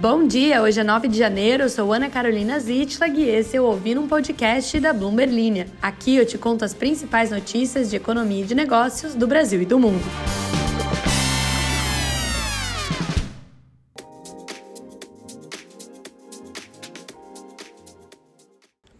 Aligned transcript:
Bom 0.00 0.26
dia, 0.26 0.62
hoje 0.62 0.80
é 0.80 0.82
9 0.82 1.08
de 1.08 1.18
janeiro, 1.18 1.64
eu 1.64 1.68
sou 1.68 1.92
Ana 1.92 2.08
Carolina 2.08 2.58
Zitlag 2.58 3.20
e 3.20 3.28
esse 3.28 3.58
é 3.58 3.60
o 3.60 3.64
Ouvindo 3.64 4.00
um 4.00 4.08
Podcast 4.08 4.80
da 4.80 4.94
Bloomberg 4.94 5.30
Linha. 5.30 5.66
Aqui 5.82 6.16
eu 6.16 6.24
te 6.24 6.38
conto 6.38 6.64
as 6.64 6.72
principais 6.72 7.30
notícias 7.30 7.90
de 7.90 7.96
economia 7.96 8.42
e 8.42 8.46
de 8.46 8.54
negócios 8.54 9.14
do 9.14 9.26
Brasil 9.26 9.60
e 9.60 9.66
do 9.66 9.78
mundo. 9.78 10.02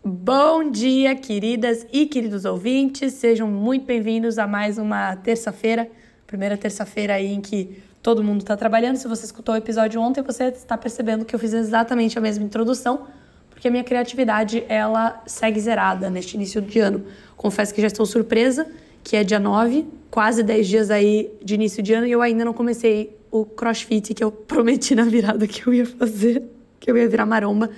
Bom 0.05 0.71
dia, 0.71 1.17
queridas 1.17 1.87
e 1.91 2.05
queridos 2.05 2.45
ouvintes, 2.45 3.15
sejam 3.15 3.49
muito 3.49 3.87
bem-vindos 3.87 4.39
a 4.39 4.47
mais 4.47 4.77
uma 4.77 5.17
terça-feira, 5.17 5.91
primeira 6.27 6.59
terça-feira 6.59 7.15
aí 7.15 7.33
em 7.33 7.41
que 7.41 7.90
todo 8.03 8.23
mundo 8.23 8.41
está 8.41 8.57
trabalhando. 8.57 8.97
Se 8.97 9.07
você 9.07 9.25
escutou 9.25 9.55
o 9.55 9.59
episódio 9.59 10.01
ontem, 10.01 10.23
você 10.23 10.45
está 10.45 10.77
percebendo 10.77 11.25
que 11.25 11.35
eu 11.35 11.39
fiz 11.39 11.53
exatamente 11.53 12.19
a 12.19 12.21
mesma 12.21 12.45
introdução, 12.45 13.07
porque 13.51 13.69
a 13.69 13.71
minha 13.71 13.85
criatividade 13.85 14.65
ela 14.69 15.23
segue 15.27 15.61
zerada 15.61 16.09
neste 16.09 16.35
início 16.35 16.61
de 16.63 16.79
ano. 16.79 17.05
Confesso 17.37 17.75
que 17.75 17.81
já 17.81 17.87
estou 17.87 18.07
surpresa, 18.07 18.67
que 19.03 19.17
é 19.17 19.25
dia 19.25 19.39
9, 19.39 19.87
quase 20.11 20.43
10 20.43 20.69
dias 20.69 20.91
aí 20.91 21.31
de 21.43 21.55
início 21.55 21.83
de 21.83 21.93
ano 21.93 22.07
e 22.07 22.11
eu 22.11 22.23
ainda 22.23 22.45
não 22.45 22.53
comecei 22.53 23.17
o 23.31 23.45
crossfit 23.45 24.13
que 24.13 24.25
eu 24.25 24.33
prometi 24.33 24.95
na 24.95 25.05
virada 25.05 25.47
que 25.47 25.67
eu 25.67 25.73
ia 25.73 25.87
fazer, 25.87 26.43
que 26.79 26.91
eu 26.91 26.97
ia 26.97 27.09
virar 27.09 27.27
maromba. 27.27 27.71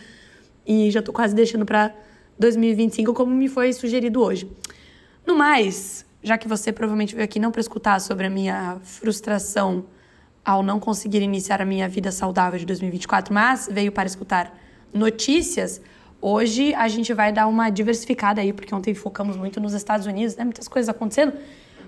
E 0.66 0.90
já 0.90 1.00
estou 1.00 1.12
quase 1.12 1.34
deixando 1.34 1.66
para 1.66 1.92
2025, 2.38 3.12
como 3.12 3.34
me 3.34 3.48
foi 3.48 3.72
sugerido 3.72 4.22
hoje. 4.22 4.48
No 5.26 5.36
mais, 5.36 6.06
já 6.22 6.38
que 6.38 6.48
você 6.48 6.72
provavelmente 6.72 7.14
veio 7.14 7.24
aqui 7.24 7.38
não 7.38 7.50
para 7.50 7.60
escutar 7.60 8.00
sobre 8.00 8.26
a 8.26 8.30
minha 8.30 8.78
frustração 8.82 9.84
ao 10.44 10.62
não 10.62 10.80
conseguir 10.80 11.22
iniciar 11.22 11.62
a 11.62 11.64
minha 11.64 11.88
vida 11.88 12.10
saudável 12.10 12.58
de 12.58 12.66
2024, 12.66 13.32
mas 13.32 13.68
veio 13.70 13.92
para 13.92 14.06
escutar 14.06 14.56
notícias. 14.92 15.80
Hoje 16.20 16.74
a 16.74 16.88
gente 16.88 17.12
vai 17.14 17.32
dar 17.32 17.46
uma 17.46 17.70
diversificada 17.70 18.40
aí, 18.40 18.52
porque 18.52 18.74
ontem 18.74 18.94
focamos 18.94 19.36
muito 19.36 19.60
nos 19.60 19.72
Estados 19.72 20.06
Unidos, 20.06 20.36
né? 20.36 20.44
Muitas 20.44 20.68
coisas 20.68 20.88
acontecendo. 20.88 21.32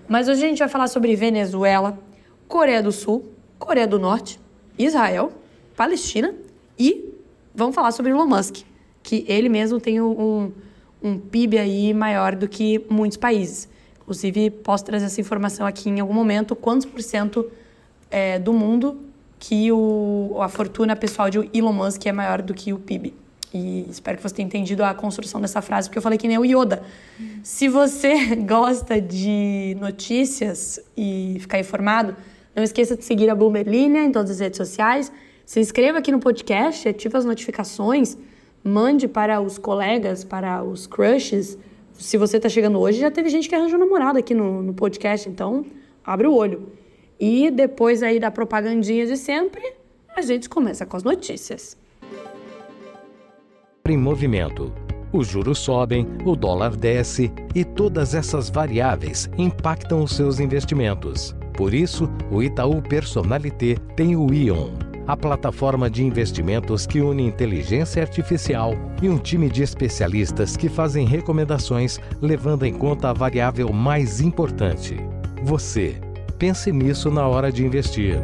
Mas 0.09 0.29
hoje 0.29 0.45
a 0.45 0.49
gente 0.49 0.59
vai 0.59 0.69
falar 0.69 0.89
sobre 0.89 1.15
Venezuela, 1.17 1.99
Coreia 2.47 2.83
do 2.83 2.93
Sul, 2.93 3.33
Coreia 3.59 3.87
do 3.87 3.99
Norte, 3.99 4.39
Israel, 4.79 5.33
Palestina 5.77 6.35
e 6.79 7.15
vamos 7.55 7.75
falar 7.75 7.93
sobre 7.93 8.13
Elon 8.13 8.27
Musk, 8.27 8.63
que 9.03 9.25
ele 9.29 9.49
mesmo 9.49 9.81
tem 9.81 10.01
um, 10.01 10.53
um 11.03 11.19
PIB 11.19 11.59
aí 11.59 11.95
maior 11.95 12.35
do 12.35 12.49
que 12.49 12.85
muitos 12.91 13.17
países. 13.17 13.69
Inclusive, 14.01 14.51
posso 14.51 14.85
trazer 14.85 15.07
essa 15.07 15.21
informação 15.21 15.67
aqui 15.67 15.89
em 15.89 16.01
algum 16.01 16.13
momento, 16.13 16.55
quantos 16.55 16.87
por 16.87 17.01
cento 17.01 17.51
é, 18.15 18.39
do 18.39 18.53
mundo 18.53 19.01
que 19.41 19.73
o, 19.73 20.39
a 20.41 20.49
fortuna 20.49 20.95
pessoal 20.95 21.29
de 21.29 21.51
Elon 21.53 21.73
Musk 21.73 22.07
é 22.07 22.13
maior 22.13 22.41
do 22.41 22.55
que 22.55 22.73
o 22.73 22.79
PIB. 22.79 23.13
E 23.53 23.87
espero 23.91 24.17
que 24.17 24.23
você 24.23 24.37
tenha 24.37 24.47
entendido 24.47 24.85
a 24.85 24.95
construção 24.95 25.41
dessa 25.41 25.61
frase, 25.61 25.89
porque 25.89 25.99
eu 25.99 26.03
falei 26.03 26.17
que 26.17 26.29
nem 26.29 26.39
o 26.39 26.45
Yoda. 26.45 26.85
Se 27.43 27.69
você 27.69 28.37
gosta 28.47 29.01
de 29.01 29.77
notícias 29.81 30.79
e 30.97 31.39
ficar 31.41 31.59
informado, 31.59 32.15
não 32.55 32.63
esqueça 32.63 32.97
de 32.97 33.05
seguir 33.05 33.29
a 33.29 33.35
Bloomberg 33.35 33.69
Linha 33.69 34.05
em 34.05 34.13
todas 34.13 34.31
as 34.31 34.39
redes 34.39 34.59
sociais. 34.59 35.11
Se 35.45 35.59
inscreva 35.59 35.99
aqui 35.99 36.13
no 36.13 36.21
podcast, 36.21 36.89
ative 36.89 37.17
as 37.17 37.25
notificações, 37.25 38.17
mande 38.63 39.09
para 39.09 39.41
os 39.41 39.59
colegas, 39.59 40.23
para 40.23 40.63
os 40.63 40.87
crushes. 40.87 41.59
Se 41.95 42.17
você 42.17 42.37
está 42.37 42.49
chegando 42.49 42.79
hoje, 42.79 43.01
já 43.01 43.11
teve 43.11 43.29
gente 43.29 43.49
que 43.49 43.57
arranjou 43.57 43.79
namorado 43.79 44.21
aqui 44.21 44.35
no, 44.35 44.63
no 44.63 44.73
podcast, 44.73 45.29
então 45.29 45.67
abre 46.05 46.29
o 46.29 46.33
olho. 46.33 46.84
E 47.19 47.51
depois 47.51 48.03
aí 48.03 48.19
da 48.19 48.31
propagandinha 48.31 49.07
de 49.07 49.17
sempre, 49.17 49.63
a 50.17 50.23
gente 50.23 50.49
começa 50.49 50.85
com 50.85 50.97
as 50.97 51.03
notícias. 51.03 51.77
Em 53.87 53.97
movimento. 53.97 54.73
Os 55.13 55.29
juros 55.29 55.59
sobem, 55.59 56.09
o 56.25 56.35
dólar 56.35 56.75
desce 56.75 57.33
e 57.55 57.65
todas 57.65 58.15
essas 58.15 58.51
variáveis 58.51 59.31
impactam 59.39 60.03
os 60.03 60.13
seus 60.13 60.41
investimentos. 60.41 61.37
Por 61.57 61.73
isso, 61.73 62.11
o 62.33 62.43
Itaú 62.43 62.83
Personalité 62.83 63.77
tem 63.95 64.17
o 64.17 64.35
Ion, 64.35 64.71
a 65.07 65.17
plataforma 65.17 65.89
de 65.89 66.03
investimentos 66.03 66.87
que 66.87 67.01
une 67.01 67.25
inteligência 67.25 68.03
artificial 68.03 68.75
e 69.01 69.09
um 69.09 69.19
time 69.19 69.49
de 69.49 69.63
especialistas 69.63 70.57
que 70.57 70.69
fazem 70.69 71.07
recomendações 71.07 72.01
levando 72.21 72.65
em 72.65 72.73
conta 72.73 73.11
a 73.11 73.13
variável 73.13 73.73
mais 73.73 74.21
importante: 74.21 74.97
você. 75.45 75.95
Pense 76.39 76.73
nisso 76.73 77.11
na 77.11 77.27
hora 77.29 77.53
de 77.53 77.65
investir. 77.65 78.21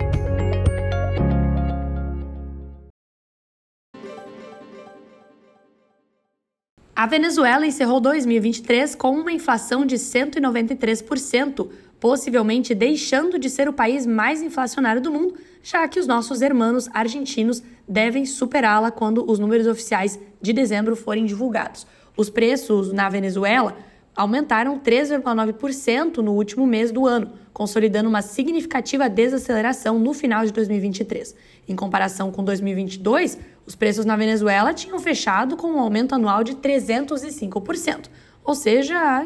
A 6.94 7.06
Venezuela 7.06 7.66
encerrou 7.66 7.98
2023 7.98 8.94
com 8.94 9.12
uma 9.12 9.32
inflação 9.32 9.86
de 9.86 9.96
193%, 9.96 11.70
possivelmente 11.98 12.74
deixando 12.74 13.38
de 13.38 13.48
ser 13.48 13.68
o 13.68 13.72
país 13.72 14.04
mais 14.04 14.42
inflacionário 14.42 15.00
do 15.00 15.10
mundo, 15.10 15.34
já 15.62 15.88
que 15.88 15.98
os 15.98 16.06
nossos 16.06 16.42
irmãos 16.42 16.90
argentinos 16.92 17.62
devem 17.88 18.26
superá-la 18.26 18.90
quando 18.90 19.24
os 19.30 19.38
números 19.38 19.66
oficiais 19.66 20.18
de 20.42 20.52
dezembro 20.52 20.94
forem 20.94 21.24
divulgados. 21.24 21.86
Os 22.16 22.28
preços 22.28 22.92
na 22.92 23.08
Venezuela 23.08 23.78
aumentaram 24.14 24.78
3,9% 24.78 26.18
no 26.18 26.32
último 26.32 26.66
mês 26.66 26.92
do 26.92 27.06
ano, 27.06 27.32
consolidando 27.52 28.08
uma 28.08 28.22
significativa 28.22 29.08
desaceleração 29.08 29.98
no 29.98 30.12
final 30.14 30.44
de 30.44 30.52
2023. 30.52 31.34
Em 31.68 31.76
comparação 31.76 32.30
com 32.30 32.42
2022, 32.42 33.38
os 33.66 33.74
preços 33.74 34.04
na 34.04 34.16
Venezuela 34.16 34.72
tinham 34.72 34.98
fechado 34.98 35.56
com 35.56 35.68
um 35.68 35.78
aumento 35.78 36.14
anual 36.14 36.42
de 36.42 36.54
305%, 36.56 38.06
ou 38.44 38.54
seja, 38.54 39.24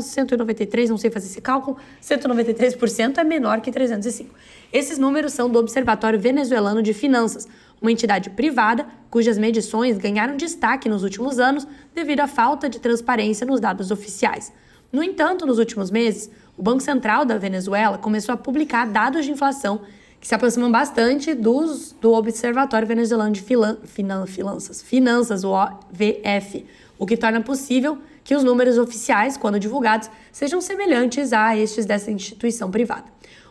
193, 0.00 0.90
não 0.90 0.98
sei 0.98 1.10
fazer 1.10 1.26
esse 1.26 1.40
cálculo, 1.40 1.76
193% 2.02 3.18
é 3.18 3.24
menor 3.24 3.60
que 3.60 3.70
305. 3.70 4.34
Esses 4.72 4.98
números 4.98 5.32
são 5.32 5.48
do 5.48 5.58
Observatório 5.58 6.18
Venezuelano 6.18 6.82
de 6.82 6.92
Finanças, 6.92 7.46
uma 7.80 7.92
entidade 7.92 8.30
privada 8.30 8.86
cujas 9.10 9.38
medições 9.38 9.98
ganharam 9.98 10.36
destaque 10.36 10.88
nos 10.88 11.02
últimos 11.02 11.38
anos 11.38 11.66
devido 11.94 12.20
à 12.20 12.26
falta 12.26 12.68
de 12.68 12.80
transparência 12.80 13.46
nos 13.46 13.60
dados 13.60 13.90
oficiais. 13.90 14.52
No 14.92 15.02
entanto, 15.02 15.44
nos 15.44 15.58
últimos 15.58 15.90
meses, 15.90 16.30
o 16.56 16.62
Banco 16.62 16.80
Central 16.80 17.24
da 17.24 17.36
Venezuela 17.36 17.98
começou 17.98 18.32
a 18.32 18.36
publicar 18.36 18.86
dados 18.86 19.24
de 19.24 19.30
inflação 19.30 19.80
que 20.18 20.26
se 20.26 20.34
aproximam 20.34 20.70
bastante 20.70 21.34
dos 21.34 21.94
do 22.00 22.12
Observatório 22.12 22.88
Venezuelano 22.88 23.32
de 23.32 23.42
Filan, 23.42 23.76
Finan, 23.84 24.26
Finanças, 24.26 24.82
Finanças, 24.82 25.44
o 25.44 25.50
OVF, 25.50 26.64
o 26.98 27.06
que 27.06 27.16
torna 27.16 27.40
possível 27.42 27.98
que 28.24 28.34
os 28.34 28.42
números 28.42 28.78
oficiais, 28.78 29.36
quando 29.36 29.60
divulgados, 29.60 30.10
sejam 30.32 30.60
semelhantes 30.60 31.32
a 31.32 31.56
estes 31.56 31.86
dessa 31.86 32.10
instituição 32.10 32.70
privada. 32.70 33.04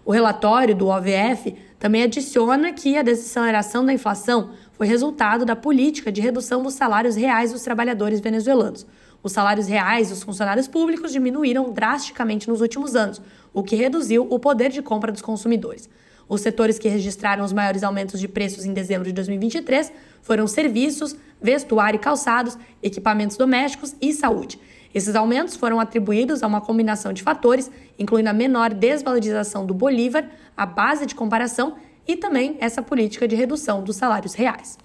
O 0.03 0.11
relatório 0.11 0.75
do 0.75 0.87
OVF 0.87 1.55
também 1.79 2.03
adiciona 2.03 2.73
que 2.73 2.97
a 2.97 3.01
desaceleração 3.01 3.85
da 3.85 3.93
inflação 3.93 4.49
foi 4.73 4.87
resultado 4.87 5.45
da 5.45 5.55
política 5.55 6.11
de 6.11 6.19
redução 6.19 6.61
dos 6.61 6.73
salários 6.73 7.15
reais 7.15 7.53
dos 7.53 7.61
trabalhadores 7.61 8.19
venezuelanos. 8.19 8.85
Os 9.25 9.31
salários 9.31 9.65
reais 9.65 10.09
dos 10.09 10.21
funcionários 10.21 10.67
públicos 10.67 11.11
diminuíram 11.11 11.71
drasticamente 11.71 12.47
nos 12.47 12.61
últimos 12.61 12.95
anos, 12.95 13.19
o 13.51 13.63
que 13.63 13.75
reduziu 13.75 14.27
o 14.29 14.37
poder 14.37 14.69
de 14.69 14.83
compra 14.83 15.11
dos 15.11 15.23
consumidores. 15.23 15.89
Os 16.29 16.41
setores 16.41 16.77
que 16.77 16.87
registraram 16.87 17.43
os 17.43 17.51
maiores 17.51 17.81
aumentos 17.81 18.19
de 18.19 18.27
preços 18.27 18.65
em 18.65 18.71
dezembro 18.71 19.07
de 19.07 19.13
2023 19.13 19.91
foram 20.21 20.45
serviços, 20.45 21.15
vestuário 21.41 21.97
e 21.97 21.99
calçados, 21.99 22.55
equipamentos 22.83 23.35
domésticos 23.35 23.95
e 23.99 24.13
saúde. 24.13 24.59
Esses 24.93 25.15
aumentos 25.15 25.55
foram 25.55 25.79
atribuídos 25.79 26.43
a 26.43 26.47
uma 26.47 26.61
combinação 26.61 27.11
de 27.11 27.23
fatores, 27.23 27.71
incluindo 27.97 28.29
a 28.29 28.33
menor 28.33 28.75
desvalorização 28.75 29.65
do 29.65 29.73
Bolívar, 29.73 30.29
a 30.55 30.67
base 30.67 31.07
de 31.07 31.15
comparação 31.15 31.77
e 32.07 32.15
também 32.15 32.57
essa 32.59 32.83
política 32.83 33.27
de 33.27 33.35
redução 33.35 33.83
dos 33.83 33.95
salários 33.95 34.35
reais. 34.35 34.84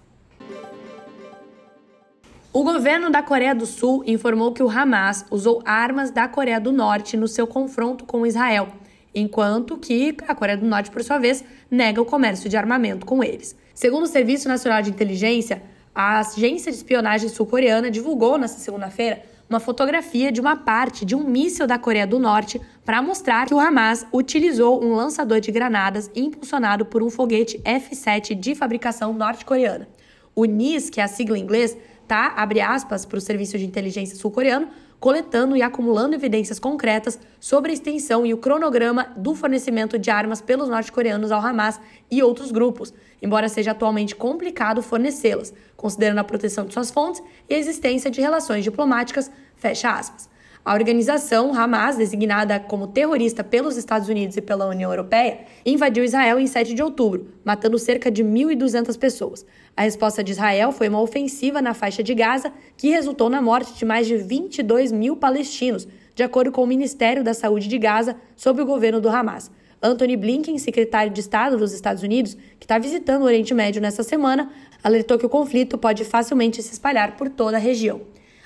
O 2.53 2.65
governo 2.65 3.11
da 3.11 3.23
Coreia 3.23 3.55
do 3.55 3.65
Sul 3.65 4.03
informou 4.05 4.51
que 4.51 4.61
o 4.61 4.69
Hamas 4.69 5.25
usou 5.31 5.63
armas 5.65 6.11
da 6.11 6.27
Coreia 6.27 6.61
do 6.61 6.73
Norte 6.73 7.17
no 7.17 7.29
seu 7.29 7.47
confronto 7.47 8.05
com 8.05 8.27
Israel, 8.27 8.71
enquanto 9.15 9.77
que 9.77 10.17
a 10.27 10.35
Coreia 10.35 10.59
do 10.59 10.67
Norte, 10.67 10.91
por 10.91 11.05
sua 11.05 11.17
vez, 11.17 11.45
nega 11.71 12.03
o 12.03 12.05
comércio 12.05 12.51
de 12.51 12.57
armamento 12.57 13.07
com 13.07 13.23
eles. 13.23 13.55
Segundo 13.73 14.03
o 14.03 14.09
Serviço 14.09 14.49
Nacional 14.49 14.83
de 14.83 14.91
Inteligência, 14.91 15.63
a 15.95 16.19
agência 16.19 16.73
de 16.73 16.79
espionagem 16.79 17.29
sul-coreana 17.29 17.89
divulgou 17.89 18.37
nesta 18.37 18.59
segunda-feira 18.59 19.23
uma 19.49 19.61
fotografia 19.61 20.33
de 20.33 20.41
uma 20.41 20.57
parte 20.57 21.05
de 21.05 21.15
um 21.15 21.23
míssil 21.23 21.69
da 21.69 21.79
Coreia 21.79 22.07
do 22.07 22.19
Norte 22.19 22.61
para 22.85 23.01
mostrar 23.01 23.47
que 23.47 23.55
o 23.55 23.61
Hamas 23.61 24.05
utilizou 24.13 24.83
um 24.85 24.93
lançador 24.93 25.39
de 25.39 25.53
granadas 25.53 26.11
impulsionado 26.17 26.85
por 26.85 27.01
um 27.01 27.11
foguete 27.11 27.61
F-7 27.65 28.35
de 28.35 28.57
fabricação 28.57 29.13
norte-coreana. 29.13 29.89
O 30.35 30.45
NIS, 30.45 30.91
que 30.91 31.01
é 31.01 31.05
a 31.05 31.09
sigla 31.09 31.39
em 31.39 31.43
inglês, 31.43 31.77
tá, 32.11 32.33
abre 32.37 32.61
aspas, 32.61 33.05
para 33.05 33.19
o 33.19 33.21
serviço 33.21 33.57
de 33.57 33.65
inteligência 33.65 34.17
sul-coreano, 34.17 34.67
coletando 34.99 35.57
e 35.57 35.63
acumulando 35.63 36.17
evidências 36.17 36.59
concretas 36.59 37.17
sobre 37.39 37.71
a 37.71 37.73
extensão 37.73 38.27
e 38.27 38.35
o 38.35 38.37
cronograma 38.37 39.13
do 39.17 39.33
fornecimento 39.33 39.97
de 39.97 40.11
armas 40.11 40.41
pelos 40.41 40.69
norte-coreanos 40.69 41.31
ao 41.31 41.41
Hamas 41.41 41.81
e 42.11 42.21
outros 42.21 42.51
grupos, 42.51 42.93
embora 43.23 43.49
seja 43.49 43.71
atualmente 43.71 44.17
complicado 44.17 44.83
fornecê-las, 44.83 45.55
considerando 45.77 46.19
a 46.19 46.25
proteção 46.25 46.67
de 46.67 46.73
suas 46.73 46.91
fontes 46.91 47.23
e 47.49 47.55
a 47.55 47.59
existência 47.59 48.11
de 48.11 48.21
relações 48.21 48.65
diplomáticas, 48.65 49.31
fecha 49.55 49.93
aspas. 49.93 50.29
A 50.63 50.75
organização 50.75 51.55
Hamas, 51.55 51.97
designada 51.97 52.61
como 52.61 52.87
terrorista 52.87 53.43
pelos 53.43 53.79
Estados 53.79 54.11
Unidos 54.11 54.37
e 54.37 54.43
pela 54.43 54.69
União 54.69 54.91
Europeia, 54.91 55.39
invadiu 55.65 56.05
Israel 56.05 56.39
em 56.39 56.47
7 56.47 56.75
de 56.75 56.83
outubro, 56.83 57.29
matando 57.43 57.79
cerca 57.79 58.11
de 58.11 58.23
1.200 58.23 58.99
pessoas. 58.99 59.47
A 59.75 59.83
resposta 59.83 60.23
de 60.23 60.33
Israel 60.33 60.71
foi 60.71 60.91
uma 60.91 61.01
ofensiva 61.01 61.63
na 61.63 61.73
faixa 61.73 62.03
de 62.03 62.15
Gaza, 62.15 62.53
que 62.77 62.91
resultou 62.91 63.31
na 63.31 63.41
morte 63.41 63.73
de 63.73 63.87
mais 63.87 64.07
de 64.07 64.19
22 64.19 64.93
mil 64.93 65.17
palestinos, 65.17 65.89
de 66.15 66.23
acordo 66.23 66.53
com 66.53 66.63
o 66.63 66.67
Ministério 66.67 67.25
da 67.25 67.33
Saúde 67.33 67.67
de 67.67 67.79
Gaza, 67.79 68.15
sob 68.37 68.61
o 68.61 68.67
governo 68.67 69.01
do 69.01 69.09
Hamas. 69.09 69.51
Anthony 69.83 70.15
Blinken, 70.15 70.59
secretário 70.59 71.11
de 71.11 71.21
Estado 71.21 71.57
dos 71.57 71.73
Estados 71.73 72.03
Unidos, 72.03 72.37
que 72.59 72.67
está 72.67 72.79
visitando 72.79 73.23
o 73.23 73.25
Oriente 73.25 73.55
Médio 73.55 73.81
nessa 73.81 74.03
semana, 74.03 74.51
alertou 74.85 75.17
que 75.17 75.25
o 75.25 75.31
conflito 75.31 75.79
pode 75.79 76.05
facilmente 76.05 76.63
se 76.63 76.75
espalhar 76.75 77.17
por 77.17 77.31
toda 77.31 77.57
a 77.57 77.61
região. 77.61 78.03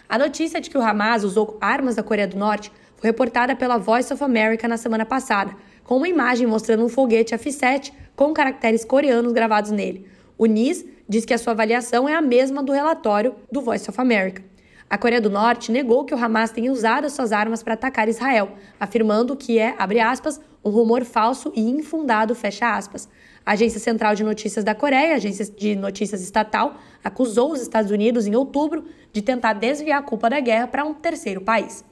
A 0.09 0.19
notícia 0.19 0.61
de 0.61 0.69
que 0.69 0.77
o 0.77 0.83
Hamas 0.83 1.25
usou 1.25 1.57
armas 1.61 1.97
da 1.97 2.03
Coreia 2.03 2.29
do 2.29 2.37
Norte 2.37 2.71
foi 2.97 3.09
reportada 3.11 3.57
pela 3.57 3.79
Voice 3.79 4.13
of 4.13 4.23
America 4.23 4.69
na 4.69 4.77
semana 4.77 5.07
passada, 5.07 5.57
com 5.83 5.97
uma 5.97 6.09
imagem 6.09 6.47
mostrando 6.47 6.85
um 6.85 6.89
foguete 6.89 7.35
F-7 7.35 7.93
com 8.15 8.33
caracteres 8.33 8.85
coreanos 8.85 9.33
gravados 9.33 9.71
nele. 9.71 10.07
O 10.37 10.47
NIS 10.47 10.85
diz 11.09 11.25
que 11.25 11.35
a 11.35 11.39
sua 11.39 11.53
avaliação 11.53 12.09
é 12.09 12.15
a 12.15 12.21
mesma 12.21 12.63
do 12.63 12.73
relatório 12.73 13.35
do 13.51 13.61
Voice 13.61 13.89
of 13.89 14.01
America. 14.01 14.43
A 14.89 14.99
Coreia 14.99 15.21
do 15.21 15.31
Norte 15.31 15.73
negou 15.73 16.05
que 16.05 16.15
o 16.15 16.19
Hamas 16.23 16.51
tenha 16.51 16.71
usado 16.71 17.09
suas 17.09 17.33
armas 17.33 17.63
para 17.63 17.75
atacar 17.75 18.09
Israel, 18.09 18.53
afirmando 18.79 19.35
que 19.35 19.59
é, 19.59 19.75
abre 19.79 20.01
aspas, 20.01 20.41
um 20.65 20.71
rumor 20.71 21.05
falso 21.05 21.53
e 21.55 21.63
infundado, 21.63 22.35
fecha 22.35 22.77
aspas. 22.77 23.09
A 23.47 23.53
Agência 23.53 23.79
Central 23.79 24.15
de 24.15 24.25
Notícias 24.25 24.65
da 24.65 24.75
Coreia, 24.75 25.17
agência 25.17 25.45
de 25.45 25.77
notícias 25.77 26.23
estatal, 26.23 26.77
acusou 27.03 27.53
os 27.53 27.61
Estados 27.61 27.91
Unidos 27.91 28.27
em 28.27 28.35
outubro 28.35 28.87
de 29.13 29.21
tentar 29.21 29.53
desviar 29.53 30.01
a 30.01 30.03
culpa 30.03 30.31
da 30.31 30.41
guerra 30.41 30.67
para 30.67 30.85
um 30.85 30.95
terceiro 30.95 31.43
país. 31.43 31.85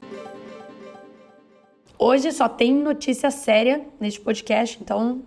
Hoje 1.98 2.32
só 2.32 2.48
tem 2.48 2.74
notícia 2.74 3.30
séria 3.30 3.84
neste 4.00 4.20
podcast, 4.20 4.78
então 4.80 5.22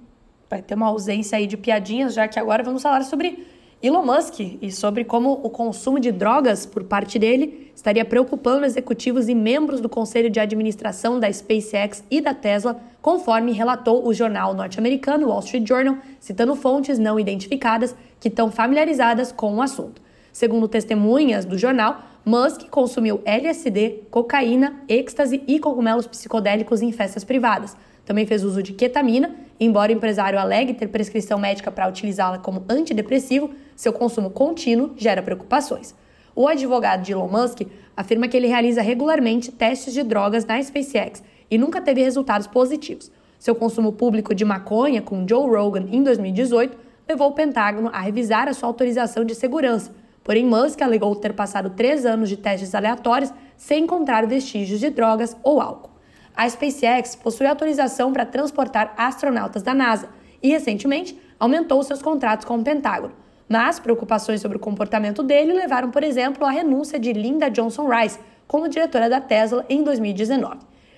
vai 0.49 0.61
ter 0.61 0.73
uma 0.73 0.87
ausência 0.87 1.37
aí 1.37 1.45
de 1.45 1.55
piadinhas, 1.57 2.13
já 2.13 2.27
que 2.27 2.39
agora 2.39 2.63
vamos 2.63 2.81
falar 2.81 3.03
sobre 3.03 3.47
Elon 3.83 4.03
Musk 4.03 4.39
e 4.39 4.71
sobre 4.71 5.03
como 5.03 5.33
o 5.43 5.49
consumo 5.49 5.99
de 5.99 6.11
drogas 6.11 6.65
por 6.65 6.85
parte 6.85 7.19
dele 7.19 7.71
estaria 7.75 8.05
preocupando 8.05 8.65
executivos 8.65 9.27
e 9.27 9.35
membros 9.35 9.81
do 9.81 9.89
conselho 9.89 10.29
de 10.29 10.39
administração 10.39 11.19
da 11.19 11.31
SpaceX 11.31 12.03
e 12.09 12.21
da 12.21 12.33
Tesla, 12.33 12.79
conforme 13.01 13.51
relatou 13.51 14.07
o 14.07 14.13
jornal 14.13 14.53
norte-americano 14.53 15.27
Wall 15.27 15.41
Street 15.41 15.67
Journal, 15.67 15.97
citando 16.19 16.55
fontes 16.55 16.97
não 16.97 17.19
identificadas 17.19 17.93
que 18.19 18.29
estão 18.29 18.49
familiarizadas 18.49 19.31
com 19.31 19.55
o 19.55 19.61
assunto. 19.61 20.01
Segundo 20.31 20.67
testemunhas 20.67 21.45
do 21.45 21.57
jornal, 21.57 22.01
Musk 22.25 22.67
consumiu 22.69 23.21
LSD, 23.23 24.03
cocaína, 24.09 24.81
êxtase 24.87 25.43
e 25.45 25.59
cogumelos 25.59 26.07
psicodélicos 26.07 26.81
em 26.81 26.91
festas 26.91 27.23
privadas. 27.23 27.77
Também 28.05 28.25
fez 28.25 28.43
uso 28.43 28.61
de 28.61 28.71
ketamina, 28.71 29.35
embora 29.59 29.91
o 29.91 29.95
empresário 29.95 30.39
alegue 30.39 30.73
ter 30.73 30.87
prescrição 30.87 31.39
médica 31.39 31.71
para 31.71 31.89
utilizá-la 31.89 32.37
como 32.37 32.63
antidepressivo, 32.69 33.49
seu 33.75 33.91
consumo 33.91 34.29
contínuo 34.29 34.93
gera 34.95 35.23
preocupações. 35.23 35.95
O 36.35 36.47
advogado 36.47 37.01
de 37.01 37.13
Elon 37.13 37.27
Musk 37.27 37.61
afirma 37.95 38.27
que 38.27 38.37
ele 38.37 38.47
realiza 38.47 38.81
regularmente 38.81 39.51
testes 39.51 39.93
de 39.93 40.03
drogas 40.03 40.45
na 40.45 40.61
SpaceX 40.61 41.23
e 41.49 41.57
nunca 41.57 41.81
teve 41.81 42.03
resultados 42.03 42.45
positivos. 42.45 43.11
Seu 43.39 43.55
consumo 43.55 43.93
público 43.93 44.35
de 44.35 44.45
maconha 44.45 45.01
com 45.01 45.25
Joe 45.27 45.49
Rogan 45.49 45.85
em 45.89 46.03
2018 46.03 46.77
levou 47.07 47.29
o 47.29 47.33
Pentágono 47.33 47.89
a 47.93 48.01
revisar 48.01 48.47
a 48.47 48.53
sua 48.53 48.67
autorização 48.67 49.23
de 49.23 49.33
segurança. 49.33 49.93
Porém, 50.23 50.45
Musk 50.45 50.81
alegou 50.81 51.15
ter 51.15 51.33
passado 51.33 51.69
três 51.69 52.05
anos 52.05 52.27
de 52.27 52.37
testes 52.37 52.73
aleatórios 52.73 53.31
sem 53.55 53.83
encontrar 53.83 54.25
vestígios 54.25 54.79
de 54.79 54.89
drogas 54.89 55.37
ou 55.43 55.61
álcool. 55.61 55.94
A 56.35 56.49
SpaceX 56.49 57.15
possui 57.15 57.47
autorização 57.47 58.11
para 58.11 58.25
transportar 58.25 58.93
astronautas 58.97 59.63
da 59.63 59.73
NASA 59.73 60.09
e, 60.43 60.49
recentemente, 60.49 61.17
aumentou 61.39 61.81
seus 61.81 62.01
contratos 62.01 62.45
com 62.45 62.57
o 62.57 62.63
Pentágono. 62.63 63.13
Mas 63.47 63.79
preocupações 63.79 64.41
sobre 64.41 64.57
o 64.57 64.59
comportamento 64.59 65.23
dele 65.23 65.53
levaram, 65.53 65.91
por 65.91 66.03
exemplo, 66.03 66.45
à 66.45 66.49
renúncia 66.49 66.99
de 66.99 67.13
Linda 67.13 67.49
Johnson 67.49 67.87
Rice 67.87 68.19
como 68.47 68.67
diretora 68.67 69.09
da 69.09 69.21
Tesla 69.21 69.65
em 69.69 69.81
2019. 69.81 70.57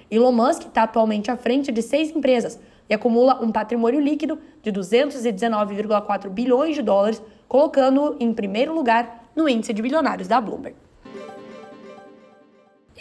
Elon 0.10 0.32
Musk 0.32 0.64
está 0.64 0.84
atualmente 0.84 1.30
à 1.30 1.38
frente 1.38 1.72
de 1.72 1.82
seis 1.84 2.10
empresas 2.10 2.60
e 2.90 2.94
acumula 2.94 3.44
um 3.44 3.52
patrimônio 3.52 4.00
líquido 4.00 4.40
de 4.64 4.72
219,4 4.72 6.30
bilhões 6.30 6.76
de 6.76 6.82
dólares, 6.82 7.22
colocando-o 7.48 8.16
em 8.20 8.34
primeiro 8.34 8.74
lugar 8.74 9.30
no 9.36 9.48
índice 9.48 9.74
de 9.74 9.82
bilionários 9.82 10.28
da 10.28 10.42
Bloomberg. 10.42 10.87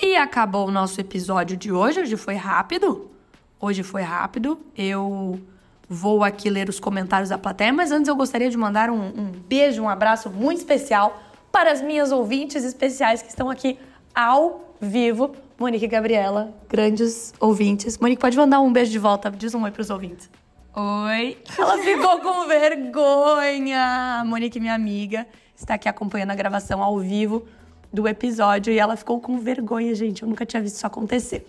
E 0.00 0.14
acabou 0.16 0.68
o 0.68 0.70
nosso 0.70 1.00
episódio 1.00 1.56
de 1.56 1.72
hoje. 1.72 2.00
Hoje 2.00 2.16
foi 2.16 2.34
rápido. 2.34 3.10
Hoje 3.58 3.82
foi 3.82 4.02
rápido. 4.02 4.60
Eu 4.76 5.40
vou 5.88 6.22
aqui 6.22 6.50
ler 6.50 6.68
os 6.68 6.78
comentários 6.78 7.30
da 7.30 7.38
plateia, 7.38 7.72
mas 7.72 7.90
antes 7.90 8.08
eu 8.08 8.14
gostaria 8.14 8.50
de 8.50 8.56
mandar 8.56 8.90
um, 8.90 9.06
um 9.06 9.32
beijo, 9.48 9.82
um 9.82 9.88
abraço 9.88 10.28
muito 10.28 10.58
especial 10.58 11.22
para 11.50 11.72
as 11.72 11.80
minhas 11.80 12.12
ouvintes 12.12 12.64
especiais 12.64 13.22
que 13.22 13.28
estão 13.28 13.48
aqui 13.48 13.78
ao 14.14 14.74
vivo. 14.80 15.34
Monique 15.58 15.86
e 15.86 15.88
Gabriela, 15.88 16.52
grandes 16.68 17.32
ouvintes. 17.40 17.96
Monique, 17.96 18.20
pode 18.20 18.36
mandar 18.36 18.60
um 18.60 18.70
beijo 18.70 18.90
de 18.90 18.98
volta. 18.98 19.30
Diz 19.30 19.54
um 19.54 19.62
oi 19.62 19.70
para 19.70 19.80
os 19.80 19.88
ouvintes. 19.88 20.28
Oi. 20.74 21.38
Ela 21.58 21.78
ficou 21.78 22.20
com 22.20 22.46
vergonha. 22.46 24.20
A 24.20 24.24
Monique, 24.26 24.60
minha 24.60 24.74
amiga, 24.74 25.26
está 25.56 25.74
aqui 25.74 25.88
acompanhando 25.88 26.32
a 26.32 26.34
gravação 26.34 26.82
ao 26.82 26.98
vivo 26.98 27.46
do 27.92 28.06
episódio 28.06 28.72
e 28.72 28.78
ela 28.78 28.96
ficou 28.96 29.20
com 29.20 29.38
vergonha, 29.38 29.94
gente. 29.94 30.22
Eu 30.22 30.28
nunca 30.28 30.44
tinha 30.44 30.62
visto 30.62 30.76
isso 30.76 30.86
acontecer. 30.86 31.46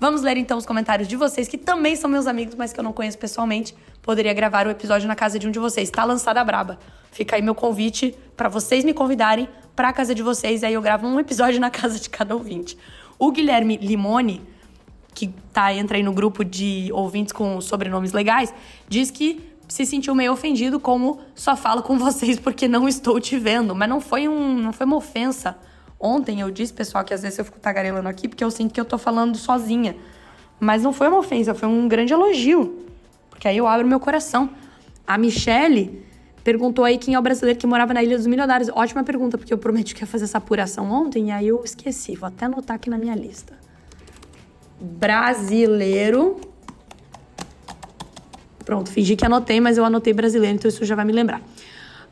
Vamos 0.00 0.22
ler 0.22 0.38
então 0.38 0.56
os 0.56 0.64
comentários 0.64 1.06
de 1.06 1.14
vocês, 1.14 1.46
que 1.46 1.58
também 1.58 1.94
são 1.94 2.08
meus 2.08 2.26
amigos, 2.26 2.54
mas 2.54 2.72
que 2.72 2.80
eu 2.80 2.84
não 2.84 2.92
conheço 2.92 3.18
pessoalmente. 3.18 3.74
Poderia 4.00 4.32
gravar 4.32 4.66
o 4.66 4.70
episódio 4.70 5.06
na 5.06 5.14
casa 5.14 5.38
de 5.38 5.46
um 5.46 5.50
de 5.50 5.58
vocês. 5.58 5.90
Tá 5.90 6.04
lançada 6.04 6.40
a 6.40 6.44
braba. 6.44 6.78
Fica 7.12 7.36
aí 7.36 7.42
meu 7.42 7.54
convite 7.54 8.16
para 8.34 8.48
vocês 8.48 8.82
me 8.82 8.94
convidarem 8.94 9.46
para 9.76 9.90
a 9.90 9.92
casa 9.92 10.14
de 10.14 10.22
vocês. 10.22 10.64
Aí 10.64 10.72
eu 10.72 10.80
gravo 10.80 11.06
um 11.06 11.20
episódio 11.20 11.60
na 11.60 11.68
casa 11.68 11.98
de 12.00 12.08
cada 12.08 12.34
ouvinte. 12.34 12.78
O 13.18 13.30
Guilherme 13.30 13.76
Limone, 13.76 14.42
que 15.14 15.28
tá 15.52 15.74
entra 15.74 15.98
aí 15.98 16.02
no 16.02 16.14
grupo 16.14 16.46
de 16.46 16.88
ouvintes 16.94 17.32
com 17.34 17.60
sobrenomes 17.60 18.12
legais, 18.12 18.54
diz 18.88 19.10
que 19.10 19.50
se 19.68 19.84
sentiu 19.84 20.14
meio 20.14 20.32
ofendido 20.32 20.80
como 20.80 21.20
só 21.34 21.54
falo 21.54 21.82
com 21.82 21.96
vocês 22.00 22.38
porque 22.38 22.66
não 22.66 22.88
estou 22.88 23.20
te 23.20 23.38
vendo, 23.38 23.74
mas 23.74 23.88
não 23.88 24.00
foi 24.00 24.26
um, 24.28 24.56
não 24.56 24.72
foi 24.72 24.86
uma 24.86 24.96
ofensa. 24.96 25.58
Ontem 26.00 26.40
eu 26.40 26.50
disse, 26.50 26.72
pessoal, 26.72 27.04
que 27.04 27.12
às 27.12 27.20
vezes 27.20 27.38
eu 27.38 27.44
fico 27.44 27.60
tagarelando 27.60 28.08
aqui 28.08 28.26
porque 28.26 28.42
eu 28.42 28.50
sinto 28.50 28.72
que 28.72 28.80
eu 28.80 28.86
tô 28.86 28.96
falando 28.96 29.36
sozinha. 29.36 29.94
Mas 30.58 30.82
não 30.82 30.94
foi 30.94 31.08
uma 31.08 31.18
ofensa, 31.18 31.54
foi 31.54 31.68
um 31.68 31.86
grande 31.86 32.14
elogio. 32.14 32.86
Porque 33.28 33.46
aí 33.46 33.58
eu 33.58 33.66
abro 33.66 33.86
meu 33.86 34.00
coração. 34.00 34.48
A 35.06 35.18
Michelle 35.18 36.02
perguntou 36.42 36.86
aí 36.86 36.96
quem 36.96 37.14
é 37.14 37.18
o 37.18 37.22
brasileiro 37.22 37.58
que 37.58 37.66
morava 37.66 37.92
na 37.92 38.02
Ilha 38.02 38.16
dos 38.16 38.26
Milionários. 38.26 38.70
Ótima 38.72 39.04
pergunta, 39.04 39.36
porque 39.36 39.52
eu 39.52 39.58
prometi 39.58 39.94
que 39.94 40.02
ia 40.02 40.06
fazer 40.06 40.24
essa 40.24 40.38
apuração 40.38 40.90
ontem 40.90 41.28
e 41.28 41.30
aí 41.30 41.48
eu 41.48 41.62
esqueci. 41.62 42.16
Vou 42.16 42.28
até 42.28 42.46
anotar 42.46 42.76
aqui 42.76 42.88
na 42.88 42.96
minha 42.96 43.14
lista. 43.14 43.52
Brasileiro. 44.80 46.40
Pronto, 48.64 48.90
fingi 48.90 49.16
que 49.16 49.26
anotei, 49.26 49.60
mas 49.60 49.76
eu 49.76 49.84
anotei 49.84 50.14
brasileiro, 50.14 50.56
então 50.56 50.68
isso 50.68 50.84
já 50.84 50.94
vai 50.94 51.04
me 51.04 51.12
lembrar. 51.12 51.42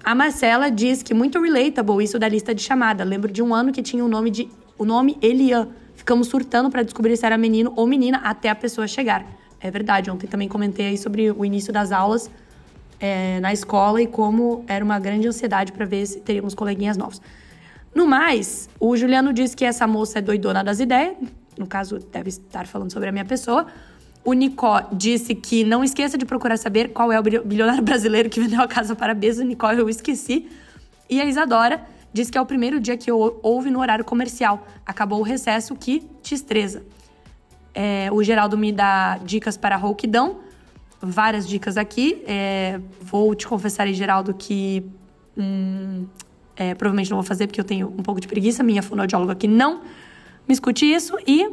A 0.09 0.15
Marcela 0.15 0.71
diz 0.71 1.03
que 1.03 1.13
muito 1.13 1.39
relatable 1.39 2.03
isso 2.03 2.19
da 2.19 2.27
lista 2.27 2.55
de 2.55 2.63
chamada. 2.63 3.05
Lembro 3.05 3.31
de 3.31 3.43
um 3.43 3.55
ano 3.55 3.71
que 3.71 3.83
tinha 3.83 4.03
o 4.03 4.09
nome 4.09 4.31
de 4.31 4.49
o 4.79 4.83
nome 4.87 5.19
Elian. 5.21 5.69
Ficamos 5.95 6.29
surtando 6.29 6.71
para 6.71 6.83
descobrir 6.83 7.15
se 7.15 7.27
era 7.27 7.37
menino 7.37 7.75
ou 7.77 7.87
menina 7.87 8.17
até 8.25 8.49
a 8.49 8.55
pessoa 8.55 8.89
chegar. 8.89 9.27
É 9.61 9.71
verdade, 9.71 10.11
ontem 10.11 10.27
também 10.27 10.49
comentei 10.49 10.87
aí 10.87 10.97
sobre 10.97 11.31
o 11.31 11.45
início 11.45 11.75
das 11.75 11.93
aulas 11.93 12.31
é, 12.99 13.39
na 13.41 13.53
escola 13.53 14.01
e 14.01 14.07
como 14.07 14.65
era 14.67 14.83
uma 14.83 14.99
grande 14.99 15.29
ansiedade 15.29 15.73
para 15.73 15.85
ver 15.85 16.07
se 16.07 16.21
teríamos 16.21 16.55
coleguinhas 16.55 16.97
novos. 16.97 17.21
No 17.95 18.07
mais, 18.07 18.67
o 18.81 18.97
Juliano 18.97 19.31
diz 19.31 19.55
que 19.55 19.67
essa 19.67 19.87
moça 19.87 20.21
é 20.21 20.23
doidona 20.23 20.65
das 20.65 20.81
ideias. 20.81 21.19
No 21.59 21.67
caso, 21.67 21.99
deve 21.99 22.31
estar 22.31 22.67
falando 22.67 22.91
sobre 22.91 23.11
a 23.11 23.13
minha 23.13 23.27
pessoa. 23.27 23.67
O 24.29 24.35
Nicó 24.35 24.87
disse 24.93 25.35
que 25.35 25.65
não 25.65 25.83
esqueça 25.83 26.19
de 26.19 26.27
procurar 26.27 26.59
saber 26.59 26.89
qual 26.93 27.11
é 27.11 27.19
o 27.19 27.23
bilionário 27.23 27.83
brasileiro 27.83 28.29
que 28.29 28.39
vendeu 28.45 28.61
a 28.61 28.69
casa 28.69 28.95
para. 28.95 29.15
Nicó, 29.15 29.73
eu 29.73 29.89
esqueci. 29.89 30.51
E 31.09 31.19
a 31.19 31.25
Isadora 31.25 31.81
disse 32.13 32.31
que 32.31 32.37
é 32.37 32.41
o 32.41 32.45
primeiro 32.45 32.79
dia 32.79 32.95
que 32.95 33.11
houve 33.11 33.71
no 33.71 33.81
horário 33.81 34.05
comercial. 34.05 34.67
Acabou 34.85 35.21
o 35.21 35.23
recesso, 35.23 35.75
que 35.75 36.01
te 36.23 36.35
estresa. 36.35 36.83
É, 37.73 38.11
o 38.13 38.23
Geraldo 38.23 38.59
me 38.59 38.71
dá 38.71 39.17
dicas 39.17 39.57
para 39.57 39.77
rouquidão. 39.77 40.41
Várias 41.01 41.49
dicas 41.49 41.79
aqui. 41.79 42.23
É, 42.27 42.79
vou 43.01 43.35
te 43.35 43.49
confessar 43.49 43.85
aí, 43.85 43.95
Geraldo, 43.95 44.35
que 44.35 44.85
hum, 45.39 46.07
é, 46.55 46.75
provavelmente 46.75 47.09
não 47.09 47.17
vou 47.17 47.25
fazer 47.25 47.47
porque 47.47 47.63
eu 47.63 47.65
tenho 47.65 47.89
um 47.89 48.03
pouco 48.03 48.21
de 48.21 48.29
preguiça. 48.29 48.63
Minha 48.63 48.83
fonoaudióloga 48.83 49.33
aqui 49.33 49.49
não 49.49 49.81
me 50.47 50.53
escute 50.53 50.85
isso 50.85 51.17
e. 51.27 51.49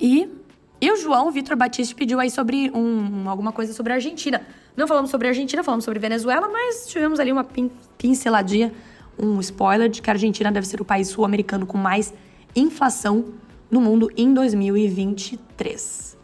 E. 0.00 0.40
E 0.82 0.90
o 0.90 0.96
João 0.96 1.30
Vitor 1.30 1.56
Batista 1.56 1.94
pediu 1.94 2.18
aí 2.18 2.28
sobre 2.28 2.68
um, 2.74 3.30
alguma 3.30 3.52
coisa 3.52 3.72
sobre 3.72 3.92
a 3.92 3.94
Argentina. 3.94 4.44
Não 4.76 4.88
falamos 4.88 5.12
sobre 5.12 5.28
a 5.28 5.30
Argentina, 5.30 5.62
falamos 5.62 5.84
sobre 5.84 6.00
Venezuela, 6.00 6.48
mas 6.48 6.88
tivemos 6.88 7.20
ali 7.20 7.30
uma 7.30 7.44
pin, 7.44 7.70
pinceladinha, 7.96 8.72
um 9.16 9.38
spoiler 9.38 9.88
de 9.88 10.02
que 10.02 10.10
a 10.10 10.12
Argentina 10.12 10.50
deve 10.50 10.66
ser 10.66 10.80
o 10.80 10.84
país 10.84 11.06
sul-americano 11.06 11.66
com 11.66 11.78
mais 11.78 12.12
inflação 12.56 13.26
no 13.70 13.80
mundo 13.80 14.10
em 14.16 14.34
2023. 14.34 16.18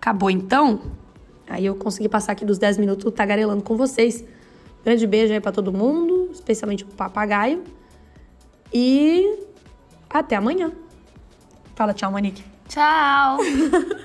Acabou 0.00 0.30
então? 0.30 0.80
Aí 1.48 1.66
eu 1.66 1.74
consegui 1.74 2.08
passar 2.08 2.32
aqui 2.32 2.44
dos 2.44 2.56
10 2.56 2.78
minutos 2.78 3.12
tagarelando 3.12 3.64
com 3.64 3.76
vocês. 3.76 4.24
Grande 4.84 5.08
beijo 5.08 5.32
aí 5.32 5.40
para 5.40 5.50
todo 5.50 5.72
mundo, 5.72 6.30
especialmente 6.32 6.84
o 6.84 6.86
papagaio. 6.86 7.64
E 8.72 9.40
até 10.08 10.36
amanhã. 10.36 10.70
Fala 11.74 11.92
tchau, 11.92 12.12
Monique. 12.12 12.57
Tchau! 12.68 13.38